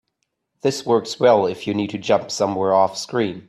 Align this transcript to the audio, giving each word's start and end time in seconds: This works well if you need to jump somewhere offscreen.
This 0.61 0.83
works 0.83 1.19
well 1.19 1.45
if 1.45 1.67
you 1.67 1.75
need 1.75 1.91
to 1.91 1.99
jump 1.99 2.31
somewhere 2.31 2.71
offscreen. 2.71 3.39